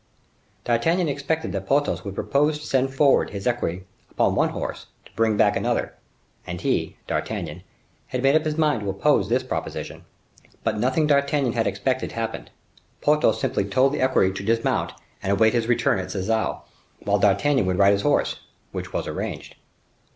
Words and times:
D'Artagnan 0.63 1.07
expected 1.07 1.51
that 1.51 1.67
Porthos 1.67 2.03
would 2.03 2.15
propose 2.15 2.57
to 2.57 2.65
send 2.65 2.91
forward 2.91 3.29
his 3.29 3.45
equerry 3.45 3.85
upon 4.09 4.33
one 4.33 4.49
horse 4.49 4.87
to 5.05 5.11
bring 5.15 5.37
back 5.37 5.55
another, 5.55 5.93
and 6.47 6.59
he—D'Artagnan—had 6.59 8.23
made 8.23 8.33
up 8.33 8.43
his 8.45 8.57
mind 8.57 8.81
to 8.81 8.89
oppose 8.89 9.29
this 9.29 9.43
proposition. 9.43 10.05
But 10.63 10.79
nothing 10.79 11.05
D'Artagnan 11.05 11.53
had 11.53 11.67
expected 11.67 12.13
happened. 12.13 12.49
Porthos 12.99 13.39
simply 13.39 13.65
told 13.65 13.93
the 13.93 14.01
equerry 14.01 14.33
to 14.33 14.43
dismount 14.43 14.91
and 15.21 15.31
await 15.33 15.53
his 15.53 15.67
return 15.67 15.99
at 15.99 16.09
Sarzeau, 16.09 16.63
whilst 17.05 17.21
D'Artagnan 17.21 17.67
would 17.67 17.77
ride 17.77 17.93
his 17.93 18.01
horse; 18.01 18.39
which 18.71 18.93
was 18.93 19.05
arranged. 19.05 19.55